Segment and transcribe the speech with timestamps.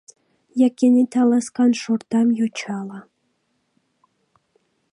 [0.65, 2.99] Я кенета ласкан шортам йочала.